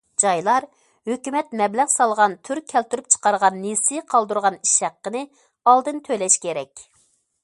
[0.21, 0.65] جايلار
[1.09, 5.25] ھۆكۈمەت مەبلەغ سالغان تۈر كەلتۈرۈپ چىقارغان نېسى قالدۇرغان ئىش ھەققىنى
[5.73, 6.87] ئالدىن تۆلەش كېرەك.